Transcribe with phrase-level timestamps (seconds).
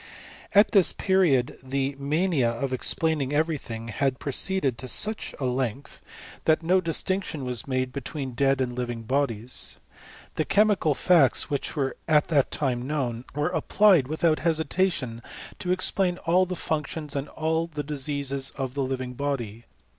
[0.55, 6.01] At this period the mania of explaining every thing had proceeded to such a length,
[6.45, 9.77] that no distinctioa was made between dead and living bodies.
[10.37, 15.21] The che^ mical facts which were at that time known, were ap plied without hesitation
[15.59, 19.65] to explain all the functions and all the diseases of the living body.